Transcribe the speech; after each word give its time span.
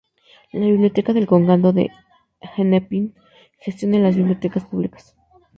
La 0.51 0.65
Biblioteca 0.65 1.13
del 1.13 1.27
Condado 1.27 1.73
de 1.73 1.91
Hennepin 2.57 3.13
gestiona 3.59 3.99
las 3.99 4.15
bibliotecas 4.15 4.65
públicas. 4.65 5.15